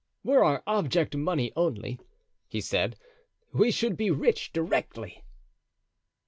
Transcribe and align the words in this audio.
"Were 0.23 0.43
our 0.43 0.63
object 0.65 1.15
money 1.15 1.53
only," 1.55 1.99
he 2.47 2.59
said, 2.59 2.95
"we 3.53 3.69
should 3.69 3.95
be 3.97 4.09
rich 4.09 4.51
directly." 4.51 5.23